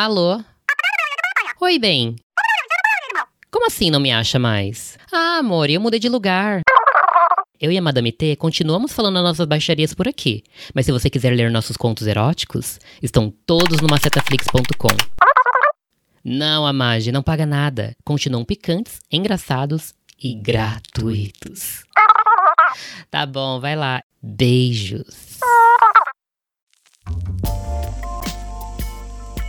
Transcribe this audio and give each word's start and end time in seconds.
Alô? 0.00 0.40
Oi, 1.60 1.76
bem. 1.76 2.14
Como 3.50 3.66
assim 3.66 3.90
não 3.90 3.98
me 3.98 4.12
acha 4.12 4.38
mais? 4.38 4.96
Ah, 5.12 5.38
amor, 5.38 5.68
eu 5.68 5.80
mudei 5.80 5.98
de 5.98 6.08
lugar. 6.08 6.60
Eu 7.60 7.72
e 7.72 7.76
a 7.76 7.82
Madame 7.82 8.12
T 8.12 8.36
continuamos 8.36 8.92
falando 8.92 9.16
as 9.16 9.24
nossas 9.24 9.44
baixarias 9.44 9.92
por 9.94 10.06
aqui, 10.06 10.44
mas 10.72 10.86
se 10.86 10.92
você 10.92 11.10
quiser 11.10 11.34
ler 11.34 11.50
nossos 11.50 11.76
contos 11.76 12.06
eróticos, 12.06 12.78
estão 13.02 13.28
todos 13.44 13.80
no 13.80 13.88
macetaflix.com. 13.88 14.96
Não, 16.24 16.64
Amage, 16.64 17.10
não 17.10 17.20
paga 17.20 17.44
nada. 17.44 17.96
Continuam 18.04 18.44
picantes, 18.44 19.00
engraçados 19.10 19.94
e 20.16 20.32
gratuitos. 20.32 21.82
Tá 23.10 23.26
bom, 23.26 23.58
vai 23.58 23.74
lá. 23.74 24.00
Beijos. 24.22 25.40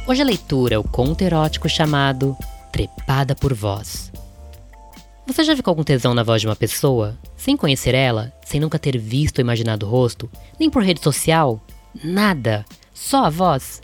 Hoje 0.09 0.23
a 0.23 0.25
leitura 0.25 0.73
é 0.73 0.77
o 0.79 0.83
conto 0.83 1.21
erótico 1.21 1.69
chamado 1.69 2.36
Trepada 2.71 3.36
por 3.36 3.54
Voz. 3.54 4.11
Você 5.27 5.43
já 5.43 5.55
ficou 5.55 5.75
com 5.75 5.83
tesão 5.83 6.15
na 6.15 6.23
voz 6.23 6.41
de 6.41 6.47
uma 6.47 6.55
pessoa, 6.55 7.15
sem 7.37 7.55
conhecer 7.55 7.93
ela, 7.93 8.33
sem 8.43 8.59
nunca 8.59 8.79
ter 8.79 8.97
visto 8.97 9.37
ou 9.37 9.43
imaginado 9.43 9.86
o 9.86 9.89
rosto, 9.89 10.27
nem 10.59 10.67
por 10.67 10.81
rede 10.81 11.00
social? 11.00 11.61
Nada, 12.03 12.65
só 12.91 13.25
a 13.25 13.29
voz? 13.29 13.83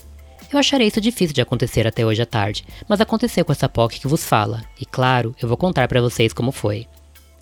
Eu 0.51 0.57
acharei 0.57 0.87
isso 0.87 0.99
difícil 0.99 1.35
de 1.35 1.41
acontecer 1.41 1.85
até 1.85 2.03
hoje 2.03 2.23
à 2.23 2.25
tarde, 2.25 2.65
mas 2.89 2.99
aconteceu 2.99 3.45
com 3.45 3.51
essa 3.51 3.69
POC 3.69 3.99
que 3.99 4.07
vos 4.07 4.23
fala, 4.23 4.63
e 4.81 4.85
claro, 4.85 5.35
eu 5.39 5.47
vou 5.47 5.57
contar 5.57 5.87
para 5.87 6.01
vocês 6.01 6.33
como 6.33 6.51
foi. 6.51 6.87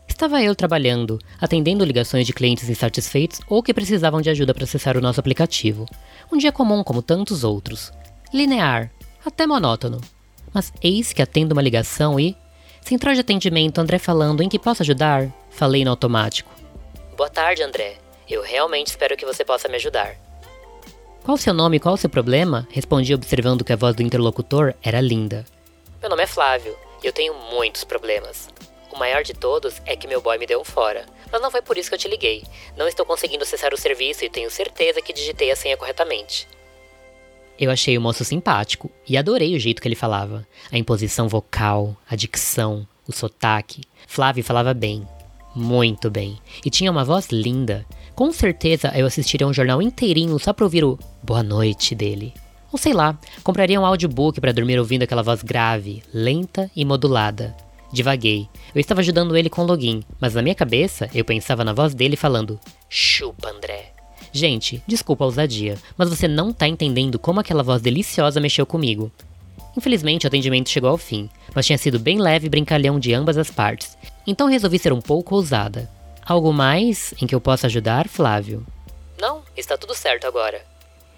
Estava 0.09 0.43
eu 0.43 0.53
trabalhando, 0.53 1.19
atendendo 1.39 1.85
ligações 1.85 2.27
de 2.27 2.33
clientes 2.33 2.69
insatisfeitos 2.69 3.39
ou 3.47 3.63
que 3.63 3.73
precisavam 3.73 4.19
de 4.21 4.29
ajuda 4.29 4.53
para 4.53 4.65
acessar 4.65 4.97
o 4.97 5.01
nosso 5.01 5.21
aplicativo. 5.21 5.85
Um 6.29 6.37
dia 6.37 6.51
comum 6.51 6.83
como 6.83 7.01
tantos 7.01 7.45
outros 7.45 7.89
linear, 8.33 8.91
até 9.23 9.45
monótono. 9.45 10.01
Mas 10.51 10.73
eis 10.81 11.13
que 11.13 11.21
atendo 11.21 11.53
uma 11.53 11.61
ligação 11.61 12.19
e. 12.19 12.35
Central 12.81 13.13
de 13.13 13.21
atendimento, 13.21 13.79
André 13.79 13.97
falando, 13.97 14.41
em 14.41 14.49
que 14.49 14.59
posso 14.59 14.81
ajudar? 14.81 15.31
Falei 15.49 15.85
no 15.85 15.91
automático. 15.91 16.51
Boa 17.15 17.29
tarde, 17.29 17.63
André. 17.63 17.97
Eu 18.27 18.41
realmente 18.41 18.87
espero 18.87 19.15
que 19.15 19.25
você 19.25 19.45
possa 19.45 19.69
me 19.69 19.75
ajudar. 19.75 20.15
Qual 21.23 21.35
o 21.35 21.37
seu 21.37 21.53
nome 21.53 21.77
e 21.77 21.79
qual 21.79 21.93
o 21.93 21.97
seu 21.97 22.09
problema? 22.09 22.67
Respondi 22.69 23.13
observando 23.13 23.63
que 23.63 23.71
a 23.71 23.77
voz 23.77 23.95
do 23.95 24.01
interlocutor 24.01 24.73
era 24.83 24.99
linda. 24.99 25.45
Meu 26.01 26.09
nome 26.09 26.23
é 26.23 26.27
Flávio 26.27 26.75
e 27.01 27.07
eu 27.07 27.13
tenho 27.13 27.33
muitos 27.51 27.83
problemas. 27.83 28.49
O 28.91 28.97
maior 28.97 29.23
de 29.23 29.33
todos 29.33 29.81
é 29.85 29.95
que 29.95 30.07
meu 30.07 30.21
boy 30.21 30.37
me 30.37 30.45
deu 30.45 30.59
um 30.59 30.65
fora. 30.65 31.05
Mas 31.31 31.41
não 31.41 31.49
foi 31.49 31.61
por 31.61 31.77
isso 31.77 31.89
que 31.89 31.95
eu 31.95 31.99
te 31.99 32.09
liguei. 32.09 32.43
Não 32.75 32.87
estou 32.87 33.05
conseguindo 33.05 33.43
acessar 33.43 33.73
o 33.73 33.77
serviço 33.77 34.25
e 34.25 34.29
tenho 34.29 34.51
certeza 34.51 35.01
que 35.01 35.13
digitei 35.13 35.49
a 35.49 35.55
senha 35.55 35.77
corretamente. 35.77 36.47
Eu 37.59 37.69
achei 37.69 37.97
o 37.97 38.01
moço 38.01 38.25
simpático 38.25 38.89
e 39.07 39.17
adorei 39.17 39.55
o 39.55 39.59
jeito 39.59 39.81
que 39.81 39.87
ele 39.87 39.95
falava. 39.95 40.45
A 40.71 40.77
imposição 40.77 41.27
vocal, 41.27 41.95
a 42.09 42.15
dicção, 42.15 42.87
o 43.07 43.11
sotaque. 43.11 43.81
Flávio 44.07 44.43
falava 44.43 44.73
bem, 44.73 45.07
muito 45.55 46.09
bem, 46.09 46.37
e 46.65 46.69
tinha 46.69 46.91
uma 46.91 47.03
voz 47.03 47.27
linda. 47.31 47.85
Com 48.15 48.31
certeza 48.31 48.91
eu 48.95 49.05
assistiria 49.05 49.47
um 49.47 49.53
jornal 49.53 49.81
inteirinho 49.81 50.37
só 50.39 50.53
pra 50.53 50.65
ouvir 50.65 50.83
o 50.83 50.97
boa 51.21 51.43
noite 51.43 51.93
dele. 51.93 52.33
Ou 52.71 52.79
sei 52.79 52.93
lá, 52.93 53.17
compraria 53.43 53.79
um 53.79 53.85
audiobook 53.85 54.41
para 54.41 54.51
dormir 54.51 54.79
ouvindo 54.79 55.03
aquela 55.03 55.21
voz 55.21 55.43
grave, 55.43 56.01
lenta 56.11 56.71
e 56.75 56.83
modulada. 56.83 57.55
Divaguei. 57.91 58.49
Eu 58.73 58.81
estava 58.81 59.01
ajudando 59.01 59.37
ele 59.37 59.51
com 59.51 59.61
o 59.61 59.65
login, 59.65 60.03
mas 60.19 60.33
na 60.33 60.41
minha 60.41 60.55
cabeça 60.55 61.07
eu 61.13 61.23
pensava 61.23 61.63
na 61.63 61.73
voz 61.73 61.93
dele 61.93 62.15
falando: 62.15 62.59
Chupa, 62.89 63.51
André. 63.51 63.92
Gente, 64.33 64.81
desculpa 64.87 65.23
a 65.23 65.27
ousadia, 65.27 65.77
mas 65.95 66.09
você 66.09 66.27
não 66.27 66.51
tá 66.51 66.67
entendendo 66.67 67.19
como 67.19 67.39
aquela 67.39 67.61
voz 67.61 67.83
deliciosa 67.83 68.41
mexeu 68.41 68.65
comigo. 68.65 69.11
Infelizmente, 69.77 70.25
o 70.25 70.27
atendimento 70.27 70.69
chegou 70.69 70.89
ao 70.89 70.97
fim, 70.97 71.29
mas 71.53 71.67
tinha 71.67 71.77
sido 71.77 71.99
bem 71.99 72.19
leve 72.19 72.47
e 72.47 72.49
brincalhão 72.49 72.99
de 72.99 73.13
ambas 73.13 73.37
as 73.37 73.51
partes, 73.51 73.95
então 74.25 74.47
resolvi 74.47 74.79
ser 74.79 74.91
um 74.91 74.99
pouco 75.01 75.35
ousada. 75.35 75.89
Algo 76.25 76.51
mais 76.51 77.13
em 77.21 77.27
que 77.27 77.35
eu 77.35 77.39
possa 77.39 77.67
ajudar, 77.67 78.07
Flávio? 78.07 78.65
Não, 79.21 79.43
está 79.55 79.77
tudo 79.77 79.93
certo 79.93 80.25
agora. 80.25 80.63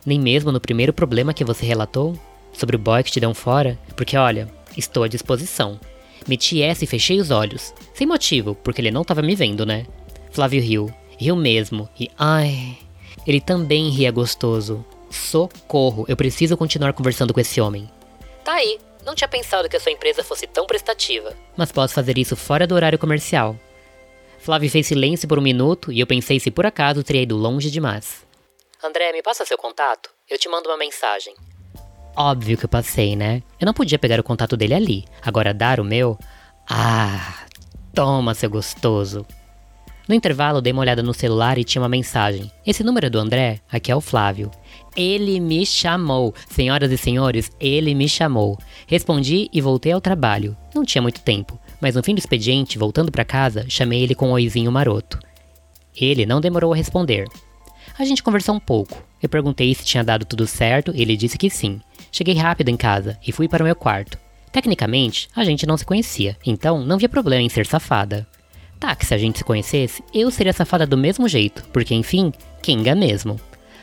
Nem 0.06 0.20
mesmo 0.20 0.52
no 0.52 0.60
primeiro 0.60 0.92
problema 0.92 1.34
que 1.34 1.46
você 1.46 1.66
relatou? 1.66 2.20
Sobre 2.52 2.76
o 2.76 2.80
boy 2.80 3.02
que 3.02 3.12
te 3.12 3.20
deu 3.20 3.30
um 3.30 3.34
fora? 3.34 3.80
Porque 3.96 4.18
olha, 4.18 4.50
estou 4.76 5.04
à 5.04 5.08
disposição. 5.08 5.80
Meti 6.28 6.62
essa 6.62 6.84
e 6.84 6.88
fechei 6.88 7.20
os 7.20 7.32
olhos. 7.32 7.74
Sem 7.94 8.06
motivo, 8.06 8.56
porque 8.56 8.82
ele 8.82 8.92
não 8.92 9.04
estava 9.04 9.22
me 9.22 9.36
vendo, 9.36 9.66
né? 9.66 9.86
Flávio 10.32 10.62
riu. 10.62 10.94
Riu 11.18 11.36
mesmo. 11.36 11.88
E 12.00 12.10
ai, 12.18 12.78
ele 13.26 13.42
também 13.42 13.90
ria 13.90 14.12
gostoso. 14.12 14.86
Socorro, 15.10 16.06
eu 16.08 16.16
preciso 16.16 16.58
continuar 16.58 16.94
conversando 16.94 17.34
com 17.34 17.40
esse 17.40 17.60
homem. 17.62 17.90
Tá 18.44 18.54
aí, 18.54 18.80
não 19.06 19.16
tinha 19.16 19.28
pensado 19.28 19.70
que 19.70 19.78
a 19.78 19.80
sua 19.80 19.92
empresa 19.92 20.24
fosse 20.24 20.48
tão 20.48 20.66
prestativa. 20.66 21.34
Mas 21.56 21.72
posso 21.72 21.94
fazer 21.94 22.18
isso 22.18 22.36
fora 22.36 22.68
do 22.68 22.76
horário 22.76 23.00
comercial. 23.00 23.56
Flávio 24.40 24.70
fez 24.70 24.88
silêncio 24.88 25.28
por 25.28 25.40
um 25.40 25.42
minuto 25.42 25.92
e 25.92 26.00
eu 26.00 26.08
pensei 26.08 26.40
se 26.40 26.52
por 26.52 26.66
acaso 26.66 27.04
teria 27.04 27.24
ido 27.24 27.36
longe 27.36 27.72
demais. 27.72 28.26
André, 28.84 29.12
me 29.12 29.24
passa 29.24 29.46
seu 29.46 29.58
contato? 29.58 30.10
Eu 30.30 30.38
te 30.38 30.48
mando 30.48 30.70
uma 30.70 30.78
mensagem. 30.78 31.34
Óbvio 32.16 32.58
que 32.58 32.66
eu 32.66 32.70
passei, 32.70 33.16
né? 33.16 33.42
Eu 33.60 33.66
não 33.66 33.74
podia 33.74 34.00
pegar 34.00 34.20
o 34.20 34.24
contato 34.24 34.56
dele 34.56 34.74
ali. 34.74 35.06
Agora 35.22 35.54
dar 35.54 35.80
o 35.80 35.84
meu? 35.84 36.18
Ah, 36.70 37.46
toma, 37.94 38.34
seu 38.34 38.50
gostoso. 38.50 39.26
No 40.08 40.14
intervalo, 40.14 40.62
dei 40.62 40.72
uma 40.72 40.82
olhada 40.82 41.02
no 41.02 41.14
celular 41.14 41.58
e 41.58 41.64
tinha 41.64 41.82
uma 41.82 41.90
mensagem. 41.90 42.52
Esse 42.66 42.84
número 42.84 43.08
é 43.08 43.10
do 43.10 43.18
André? 43.18 43.60
Aqui 43.72 43.92
é 43.92 43.96
o 43.96 44.02
Flávio. 44.02 44.52
Ele 44.96 45.40
me 45.40 45.66
chamou. 45.66 46.34
Senhoras 46.48 46.92
e 46.92 46.98
senhores, 46.98 47.52
ele 47.60 47.96
me 47.96 48.08
chamou. 48.08 48.58
Respondi 48.86 49.50
e 49.52 49.60
voltei 49.60 49.92
ao 49.92 50.02
trabalho. 50.02 50.56
Não 50.76 50.86
tinha 50.86 51.02
muito 51.02 51.22
tempo, 51.22 51.60
mas 51.82 51.96
no 51.96 52.04
fim 52.04 52.14
do 52.14 52.20
expediente, 52.20 52.78
voltando 52.78 53.12
para 53.12 53.26
casa, 53.26 53.66
chamei 53.68 54.04
ele 54.04 54.14
com 54.14 54.30
um 54.30 54.34
oizinho 54.34 54.72
maroto. 54.72 55.18
Ele 56.00 56.26
não 56.26 56.40
demorou 56.40 56.72
a 56.72 56.76
responder. 56.76 57.28
A 57.98 58.06
gente 58.06 58.22
conversou 58.22 58.54
um 58.54 58.60
pouco. 58.60 59.04
Eu 59.24 59.30
perguntei 59.30 59.74
se 59.74 59.86
tinha 59.86 60.04
dado 60.04 60.24
tudo 60.24 60.46
certo 60.46 60.92
e 60.94 61.02
ele 61.02 61.18
disse 61.18 61.38
que 61.38 61.50
sim. 61.50 61.82
Cheguei 62.12 62.36
rápido 62.36 62.70
em 62.70 62.78
casa 62.78 63.18
e 63.26 63.32
fui 63.32 63.48
para 63.48 63.64
o 63.64 63.66
meu 63.66 63.76
quarto. 63.76 64.20
Tecnicamente, 64.52 65.28
a 65.36 65.44
gente 65.44 65.66
não 65.66 65.78
se 65.78 65.86
conhecia, 65.86 66.38
então 66.46 66.86
não 66.86 66.98
via 66.98 67.10
problema 67.10 67.42
em 67.42 67.50
ser 67.50 67.66
safada. 67.66 68.28
Tá, 68.86 68.96
que 68.96 69.04
se 69.04 69.16
a 69.16 69.18
gente 69.18 69.40
se 69.40 69.44
conhecesse, 69.44 70.04
eu 70.14 70.30
seria 70.30 70.54
safada 70.54 70.86
do 70.86 70.96
mesmo 70.96 71.28
jeito, 71.28 71.64
porque 71.74 71.96
enfim, 71.96 72.32
Kinga 72.62 72.94
mesmo. 72.94 73.40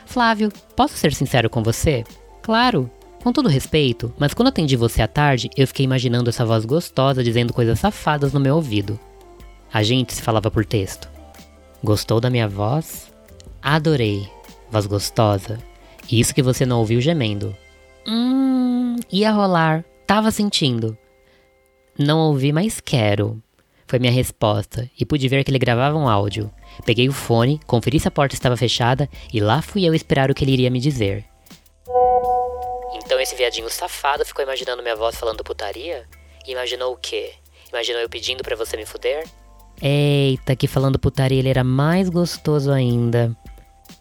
Flávio, 0.07 0.53
posso 0.77 0.97
ser 0.97 1.13
sincero 1.13 1.51
com 1.51 1.61
você? 1.61 2.05
Claro, 2.41 2.89
com 3.21 3.33
todo 3.33 3.49
respeito, 3.49 4.15
mas 4.17 4.33
quando 4.33 4.47
atendi 4.47 4.77
você 4.77 5.03
à 5.03 5.09
tarde, 5.09 5.51
eu 5.57 5.67
fiquei 5.67 5.85
imaginando 5.85 6.31
essa 6.31 6.47
voz 6.47 6.65
gostosa 6.65 7.25
dizendo 7.25 7.53
coisas 7.53 7.81
safadas 7.81 8.33
no 8.33 8.39
meu 8.39 8.55
ouvido. 8.55 8.97
A 9.73 9.83
gente 9.83 10.15
se 10.15 10.23
falava 10.23 10.53
por 10.53 10.65
texto. 10.65 11.11
Gostou 11.83 12.21
da 12.21 12.31
minha 12.31 12.47
voz? 12.47 13.13
Adorei. 13.61 14.31
Voz 14.71 14.87
gostosa. 14.87 15.59
Isso 16.09 16.33
que 16.33 16.45
você 16.45 16.65
não 16.65 16.79
ouviu 16.79 17.01
gemendo. 17.01 17.57
Hum, 18.07 18.95
ia 19.11 19.33
rolar. 19.33 19.85
Tava 20.07 20.31
sentindo. 20.31 20.97
Não 21.99 22.21
ouvi, 22.21 22.53
mas 22.53 22.81
quero. 22.81 23.43
Foi 23.93 23.99
minha 23.99 24.11
resposta, 24.11 24.91
e 24.99 25.05
pude 25.05 25.29
ver 25.29 25.45
que 25.45 25.51
ele 25.51 25.59
gravava 25.59 25.99
um 25.99 26.09
áudio. 26.09 26.51
Peguei 26.87 27.11
o 27.11 27.13
fone, 27.13 27.61
conferi 27.67 28.01
se 28.01 28.09
a 28.09 28.11
porta 28.11 28.35
estava 28.35 28.57
fechada, 28.57 29.07
e 29.31 29.39
lá 29.39 29.61
fui 29.61 29.87
eu 29.87 29.95
esperar 29.95 30.31
o 30.31 30.35
que 30.35 30.43
ele 30.43 30.53
iria 30.53 30.71
me 30.71 30.81
dizer. 30.81 31.27
Então 32.95 33.21
esse 33.21 33.37
viadinho 33.37 33.69
safado 33.69 34.25
ficou 34.25 34.43
imaginando 34.43 34.83
minha 34.83 34.97
voz 34.97 35.17
falando 35.17 35.45
putaria? 35.45 36.09
E 36.47 36.53
imaginou 36.53 36.95
o 36.95 36.97
quê? 36.97 37.33
Imaginou 37.69 38.01
eu 38.01 38.09
pedindo 38.09 38.43
para 38.43 38.57
você 38.57 38.79
me 38.79 38.87
fuder? 38.87 39.29
Eita, 39.83 40.57
que 40.57 40.67
falando 40.67 40.99
putaria 40.99 41.41
ele 41.41 41.51
era 41.51 41.63
mais 41.63 42.09
gostoso 42.09 42.73
ainda. 42.73 43.37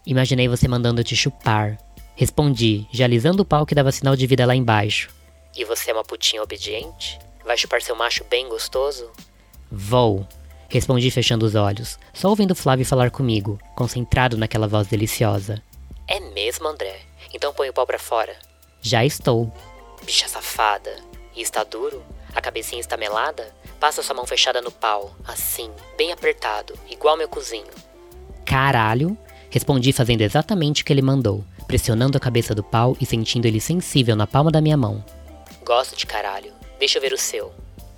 Imaginei 0.06 0.48
você 0.48 0.66
mandando 0.66 1.04
te 1.04 1.14
chupar. 1.14 1.76
Respondi, 2.16 2.86
já 2.90 3.04
alisando 3.04 3.42
o 3.42 3.44
pau 3.44 3.66
que 3.66 3.74
dava 3.74 3.92
sinal 3.92 4.16
de 4.16 4.26
vida 4.26 4.46
lá 4.46 4.56
embaixo. 4.56 5.10
E 5.54 5.66
você 5.66 5.90
é 5.90 5.92
uma 5.92 6.02
putinha 6.02 6.42
obediente? 6.42 7.18
Vai 7.44 7.58
chupar 7.58 7.82
seu 7.82 7.94
macho 7.94 8.24
bem 8.24 8.48
gostoso? 8.48 9.12
Vou. 9.74 10.28
Respondi 10.68 11.10
fechando 11.10 11.46
os 11.46 11.54
olhos, 11.54 11.98
só 12.12 12.28
ouvindo 12.28 12.54
Flávio 12.54 12.84
falar 12.84 13.10
comigo, 13.10 13.58
concentrado 13.74 14.36
naquela 14.36 14.68
voz 14.68 14.86
deliciosa. 14.86 15.62
É 16.06 16.20
mesmo, 16.20 16.68
André? 16.68 17.00
Então 17.32 17.54
põe 17.54 17.70
o 17.70 17.72
pau 17.72 17.86
pra 17.86 17.98
fora. 17.98 18.36
Já 18.82 19.02
estou. 19.02 19.50
Bicha 20.04 20.28
safada. 20.28 20.94
E 21.34 21.40
está 21.40 21.64
duro? 21.64 22.02
A 22.34 22.40
cabecinha 22.42 22.80
está 22.80 22.98
melada? 22.98 23.54
Passa 23.80 24.02
sua 24.02 24.14
mão 24.14 24.26
fechada 24.26 24.60
no 24.60 24.70
pau, 24.70 25.16
assim, 25.26 25.70
bem 25.96 26.12
apertado, 26.12 26.74
igual 26.90 27.16
meu 27.16 27.28
cozinho. 27.28 27.72
Caralho! 28.44 29.16
Respondi 29.48 29.90
fazendo 29.92 30.20
exatamente 30.20 30.82
o 30.82 30.84
que 30.84 30.92
ele 30.92 31.00
mandou, 31.00 31.44
pressionando 31.66 32.18
a 32.18 32.20
cabeça 32.20 32.54
do 32.54 32.62
pau 32.62 32.94
e 33.00 33.06
sentindo 33.06 33.46
ele 33.46 33.60
sensível 33.60 34.14
na 34.16 34.26
palma 34.26 34.50
da 34.50 34.60
minha 34.60 34.76
mão. 34.76 35.02
Gosto 35.64 35.96
de 35.96 36.04
caralho. 36.04 36.52
Deixa 36.78 36.98
eu 36.98 37.02
ver 37.02 37.14
o 37.14 37.18
seu. 37.18 37.52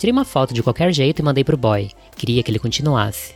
Tirei 0.05 0.13
uma 0.13 0.27
foto 0.27 0.53
de 0.53 0.63
qualquer 0.63 0.93
jeito 0.93 1.21
e 1.21 1.23
mandei 1.23 1.43
pro 1.43 1.57
boy. 1.57 1.91
Queria 2.15 2.43
que 2.43 2.51
ele 2.51 2.59
continuasse. 2.59 3.35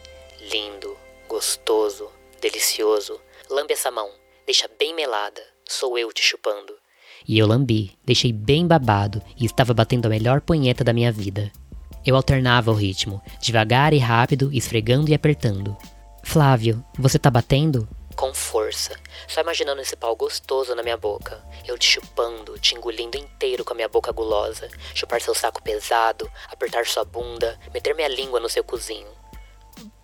Lindo, 0.52 0.94
gostoso, 1.26 2.10
delicioso. 2.42 3.18
Lambe 3.50 3.72
essa 3.72 3.90
mão. 3.90 4.10
Deixa 4.44 4.68
bem 4.78 4.94
melada. 4.94 5.40
Sou 5.66 5.96
eu 5.96 6.12
te 6.12 6.22
chupando. 6.22 6.74
E 7.26 7.38
eu 7.38 7.46
lambi, 7.46 7.92
deixei 8.04 8.34
bem 8.34 8.66
babado 8.66 9.22
e 9.40 9.46
estava 9.46 9.72
batendo 9.72 10.04
a 10.04 10.10
melhor 10.10 10.42
punheta 10.42 10.84
da 10.84 10.92
minha 10.92 11.10
vida. 11.10 11.50
Eu 12.04 12.14
alternava 12.14 12.70
o 12.70 12.74
ritmo, 12.74 13.22
devagar 13.40 13.94
e 13.94 13.98
rápido, 13.98 14.50
esfregando 14.52 15.10
e 15.10 15.14
apertando. 15.14 15.74
Flávio, 16.22 16.84
você 16.98 17.18
tá 17.18 17.30
batendo? 17.30 17.88
Com 18.18 18.34
força, 18.34 18.98
só 19.28 19.42
imaginando 19.42 19.80
esse 19.80 19.94
pau 19.94 20.16
gostoso 20.16 20.74
na 20.74 20.82
minha 20.82 20.96
boca. 20.96 21.40
Eu 21.64 21.78
te 21.78 21.86
chupando, 21.86 22.58
te 22.58 22.74
engolindo 22.74 23.16
inteiro 23.16 23.64
com 23.64 23.72
a 23.72 23.76
minha 23.76 23.88
boca 23.88 24.10
gulosa. 24.10 24.68
Chupar 24.92 25.20
seu 25.20 25.32
saco 25.36 25.62
pesado, 25.62 26.28
apertar 26.48 26.84
sua 26.84 27.04
bunda, 27.04 27.56
meter 27.72 27.94
minha 27.94 28.08
língua 28.08 28.40
no 28.40 28.48
seu 28.48 28.64
cozinho. 28.64 29.06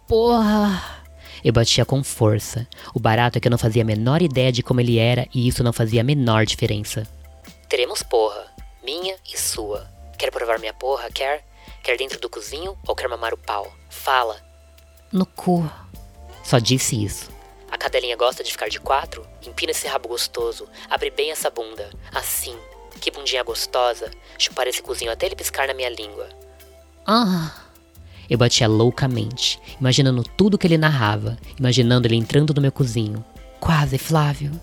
Porra! 0.06 1.02
Eu 1.44 1.52
batia 1.52 1.84
com 1.84 2.04
força. 2.04 2.68
O 2.94 3.00
barato 3.00 3.36
é 3.36 3.40
que 3.40 3.48
eu 3.48 3.50
não 3.50 3.58
fazia 3.58 3.82
a 3.82 3.84
menor 3.84 4.22
ideia 4.22 4.52
de 4.52 4.62
como 4.62 4.80
ele 4.80 4.96
era 4.96 5.26
e 5.34 5.48
isso 5.48 5.64
não 5.64 5.72
fazia 5.72 6.02
a 6.02 6.04
menor 6.04 6.46
diferença. 6.46 7.02
Teremos 7.68 8.04
porra, 8.04 8.46
minha 8.80 9.16
e 9.28 9.36
sua. 9.36 9.90
Quer 10.16 10.30
provar 10.30 10.60
minha 10.60 10.72
porra? 10.72 11.10
Quer? 11.10 11.44
Quer 11.82 11.96
dentro 11.96 12.20
do 12.20 12.30
cozinho 12.30 12.78
ou 12.86 12.94
quer 12.94 13.08
mamar 13.08 13.34
o 13.34 13.38
pau? 13.38 13.74
Fala. 13.90 14.40
No 15.10 15.26
cu. 15.26 15.68
Só 16.44 16.60
disse 16.60 17.04
isso. 17.04 17.34
A 17.84 17.90
cadelinha 17.90 18.16
gosta 18.16 18.42
de 18.42 18.50
ficar 18.50 18.70
de 18.70 18.80
quatro? 18.80 19.26
Empina 19.46 19.70
esse 19.72 19.86
rabo 19.86 20.08
gostoso. 20.08 20.66
Abre 20.88 21.10
bem 21.10 21.30
essa 21.30 21.50
bunda. 21.50 21.90
Assim. 22.14 22.56
Que 22.98 23.10
bundinha 23.10 23.42
gostosa. 23.42 24.10
Chupar 24.38 24.66
esse 24.66 24.80
cozinho 24.80 25.12
até 25.12 25.26
ele 25.26 25.36
piscar 25.36 25.68
na 25.68 25.74
minha 25.74 25.90
língua. 25.90 26.26
Ah. 27.06 27.54
Eu 28.28 28.38
batia 28.38 28.66
loucamente, 28.66 29.60
imaginando 29.78 30.24
tudo 30.24 30.56
que 30.56 30.66
ele 30.66 30.78
narrava, 30.78 31.36
imaginando 31.60 32.08
ele 32.08 32.16
entrando 32.16 32.54
no 32.54 32.62
meu 32.62 32.72
cozinho. 32.72 33.22
Quase, 33.60 33.98
Flávio. 33.98 34.58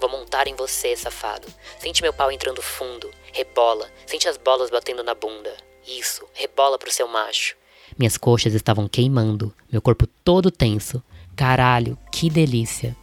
Vou 0.00 0.10
montar 0.10 0.48
em 0.48 0.56
você, 0.56 0.96
safado. 0.96 1.46
Sente 1.78 2.02
meu 2.02 2.12
pau 2.12 2.32
entrando 2.32 2.60
fundo. 2.60 3.08
Rebola. 3.32 3.88
Sente 4.04 4.28
as 4.28 4.36
bolas 4.36 4.68
batendo 4.68 5.04
na 5.04 5.14
bunda. 5.14 5.56
Isso, 5.86 6.24
rebola 6.32 6.76
pro 6.76 6.90
seu 6.90 7.06
macho. 7.06 7.54
Minhas 7.96 8.16
coxas 8.16 8.52
estavam 8.52 8.88
queimando, 8.88 9.54
meu 9.70 9.80
corpo 9.80 10.08
todo 10.24 10.50
tenso. 10.50 11.00
Caralho, 11.36 11.98
que 12.10 12.28
delícia. 12.28 12.96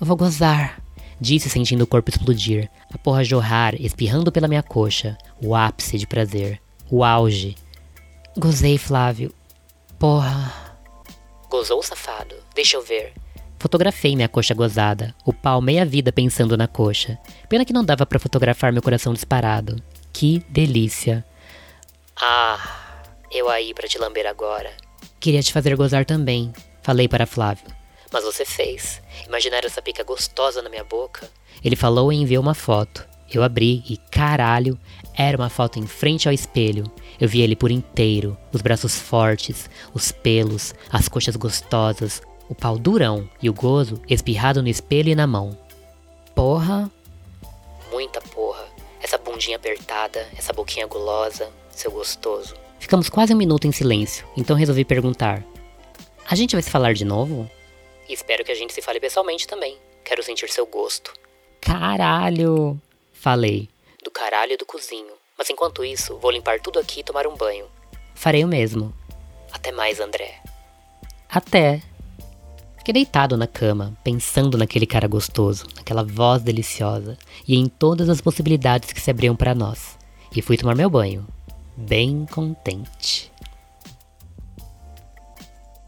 Eu 0.00 0.06
vou 0.06 0.16
gozar, 0.16 0.82
disse 1.20 1.48
sentindo 1.48 1.84
o 1.84 1.86
corpo 1.86 2.10
explodir, 2.10 2.68
a 2.92 2.98
porra 2.98 3.24
jorrar, 3.24 3.74
espirrando 3.80 4.32
pela 4.32 4.48
minha 4.48 4.62
coxa. 4.62 5.16
O 5.42 5.54
ápice 5.54 5.96
de 5.96 6.06
prazer. 6.06 6.60
O 6.90 7.04
auge. 7.04 7.56
Gozei, 8.36 8.76
Flávio. 8.76 9.32
Porra. 9.98 10.52
Gozou, 11.48 11.82
safado? 11.82 12.34
Deixa 12.54 12.76
eu 12.76 12.82
ver. 12.82 13.12
Fotografei 13.58 14.16
minha 14.16 14.28
coxa 14.28 14.54
gozada, 14.54 15.14
o 15.24 15.32
pau 15.32 15.60
meia 15.60 15.86
vida 15.86 16.10
pensando 16.10 16.56
na 16.56 16.66
coxa. 16.66 17.16
Pena 17.48 17.64
que 17.64 17.72
não 17.72 17.84
dava 17.84 18.04
para 18.04 18.18
fotografar 18.18 18.72
meu 18.72 18.82
coração 18.82 19.14
disparado. 19.14 19.80
Que 20.12 20.44
delícia. 20.48 21.24
Ah, 22.20 22.58
eu 23.30 23.48
aí 23.48 23.72
para 23.72 23.86
te 23.86 23.98
lamber 23.98 24.26
agora. 24.26 24.72
Queria 25.20 25.40
te 25.40 25.52
fazer 25.52 25.76
gozar 25.76 26.04
também, 26.04 26.52
falei 26.82 27.08
para 27.08 27.26
Flávio. 27.26 27.66
Mas 28.12 28.24
você 28.24 28.44
fez. 28.44 29.00
Imaginar 29.26 29.64
essa 29.64 29.80
pica 29.80 30.04
gostosa 30.04 30.60
na 30.60 30.68
minha 30.68 30.84
boca? 30.84 31.30
Ele 31.64 31.76
falou 31.76 32.12
e 32.12 32.16
enviou 32.16 32.42
uma 32.42 32.54
foto. 32.54 33.06
Eu 33.32 33.42
abri 33.42 33.82
e, 33.88 33.96
caralho, 33.96 34.78
era 35.16 35.36
uma 35.36 35.48
foto 35.48 35.78
em 35.78 35.86
frente 35.86 36.28
ao 36.28 36.34
espelho. 36.34 36.90
Eu 37.18 37.28
vi 37.28 37.40
ele 37.40 37.56
por 37.56 37.70
inteiro, 37.70 38.36
os 38.52 38.60
braços 38.60 38.98
fortes, 38.98 39.70
os 39.94 40.12
pelos, 40.12 40.74
as 40.90 41.08
coxas 41.08 41.36
gostosas, 41.36 42.20
o 42.48 42.54
pau 42.54 42.78
durão 42.78 43.26
e 43.40 43.48
o 43.48 43.54
gozo 43.54 44.00
espirrado 44.08 44.62
no 44.62 44.68
espelho 44.68 45.08
e 45.08 45.14
na 45.14 45.26
mão. 45.26 45.56
Porra! 46.34 46.90
Muita 47.90 48.20
porra. 48.20 48.64
Essa 49.00 49.16
bundinha 49.16 49.56
apertada, 49.56 50.28
essa 50.36 50.52
boquinha 50.52 50.86
gulosa, 50.86 51.48
seu 51.70 51.90
gostoso. 51.90 52.54
Ficamos 52.78 53.08
quase 53.08 53.32
um 53.32 53.36
minuto 53.36 53.66
em 53.66 53.72
silêncio, 53.72 54.26
então 54.36 54.56
resolvi 54.56 54.84
perguntar: 54.84 55.42
A 56.32 56.34
gente 56.34 56.56
vai 56.56 56.62
se 56.62 56.70
falar 56.70 56.94
de 56.94 57.04
novo? 57.04 57.46
Espero 58.08 58.42
que 58.42 58.50
a 58.50 58.54
gente 58.54 58.72
se 58.72 58.80
fale 58.80 58.98
pessoalmente 58.98 59.46
também. 59.46 59.76
Quero 60.02 60.22
sentir 60.22 60.48
seu 60.48 60.64
gosto. 60.64 61.12
Caralho! 61.60 62.80
Falei. 63.12 63.68
Do 64.02 64.10
caralho 64.10 64.56
do 64.56 64.64
cozinho. 64.64 65.12
Mas 65.36 65.50
enquanto 65.50 65.84
isso, 65.84 66.16
vou 66.16 66.30
limpar 66.30 66.58
tudo 66.58 66.78
aqui 66.78 67.00
e 67.00 67.04
tomar 67.04 67.26
um 67.26 67.36
banho. 67.36 67.66
Farei 68.14 68.42
o 68.42 68.48
mesmo. 68.48 68.94
Até 69.52 69.72
mais, 69.72 70.00
André. 70.00 70.40
Até. 71.28 71.82
Fiquei 72.78 72.94
deitado 72.94 73.36
na 73.36 73.46
cama, 73.46 73.94
pensando 74.02 74.56
naquele 74.56 74.86
cara 74.86 75.06
gostoso, 75.06 75.66
naquela 75.76 76.02
voz 76.02 76.40
deliciosa 76.40 77.18
e 77.46 77.58
em 77.58 77.66
todas 77.66 78.08
as 78.08 78.22
possibilidades 78.22 78.90
que 78.90 79.02
se 79.02 79.10
abriam 79.10 79.36
para 79.36 79.54
nós. 79.54 79.98
E 80.34 80.40
fui 80.40 80.56
tomar 80.56 80.74
meu 80.74 80.88
banho, 80.88 81.26
bem 81.76 82.24
contente. 82.24 83.31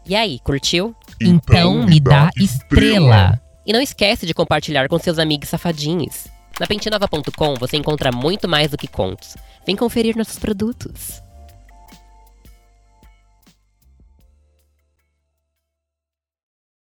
E 0.07 0.15
aí, 0.15 0.39
curtiu? 0.39 0.95
Então 1.19 1.83
me 1.85 1.99
dá 1.99 2.29
estrela. 2.37 3.41
E 3.65 3.73
não 3.73 3.81
esquece 3.81 4.25
de 4.25 4.33
compartilhar 4.33 4.87
com 4.87 4.99
seus 4.99 5.17
amigos 5.17 5.49
safadinhos. 5.49 6.27
Na 6.59 6.67
pentinova.com 6.67 7.55
você 7.55 7.75
encontra 7.75 8.11
muito 8.11 8.47
mais 8.47 8.69
do 8.71 8.77
que 8.77 8.87
contos. 8.87 9.35
Vem 9.65 9.75
conferir 9.75 10.15
nossos 10.15 10.37
produtos. 10.37 11.21